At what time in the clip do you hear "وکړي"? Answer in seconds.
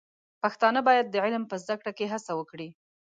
2.39-2.69